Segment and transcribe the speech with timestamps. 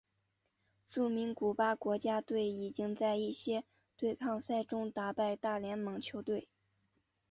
[0.87, 3.63] 著名古巴国家队已经在一些
[3.95, 6.47] 对抗赛中打败大联盟球队。